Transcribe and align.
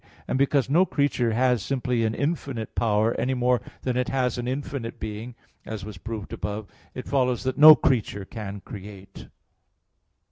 And 0.27 0.39
because 0.39 0.67
no 0.67 0.83
creature 0.83 1.31
has 1.33 1.61
simply 1.61 2.03
an 2.03 2.15
infinite 2.15 2.73
power, 2.73 3.13
any 3.19 3.35
more 3.35 3.61
than 3.83 3.97
it 3.97 4.07
has 4.09 4.39
an 4.39 4.47
infinite 4.47 4.99
being, 4.99 5.35
as 5.63 5.85
was 5.85 5.99
proved 5.99 6.33
above 6.33 6.65
(Q. 6.65 6.73
7, 6.73 6.79
A. 6.81 6.93
2), 6.95 6.99
it 6.99 7.11
follows 7.11 7.43
that 7.43 7.57
no 7.59 7.75
creature 7.75 8.25
can 8.25 8.61
create. 8.61 9.27